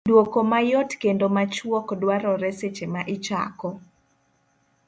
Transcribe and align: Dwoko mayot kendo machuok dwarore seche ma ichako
Dwoko 0.09 0.37
mayot 0.51 0.89
kendo 1.01 1.25
machuok 1.35 1.87
dwarore 2.01 2.49
seche 2.59 2.85
ma 2.93 3.01
ichako 3.15 3.69